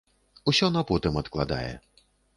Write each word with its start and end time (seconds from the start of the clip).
Усё 0.51 0.69
на 0.77 0.83
потым 0.93 1.19
адкладае. 1.23 1.71